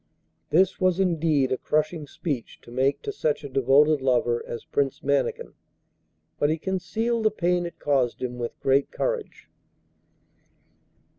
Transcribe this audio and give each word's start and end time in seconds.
This 0.49 0.79
was 0.81 0.99
indeed 0.99 1.51
a 1.51 1.59
crushing 1.59 2.07
speech 2.07 2.57
to 2.63 2.71
make 2.71 3.03
to 3.03 3.11
such 3.11 3.43
a 3.43 3.47
devoted 3.49 4.01
lover 4.01 4.43
as 4.47 4.65
Prince 4.65 5.03
Mannikin, 5.03 5.53
but 6.39 6.49
he 6.49 6.57
concealed 6.57 7.23
the 7.25 7.29
pain 7.29 7.67
it 7.67 7.77
caused 7.77 8.19
him 8.19 8.39
with 8.39 8.59
great 8.61 8.89
courage. 8.89 9.47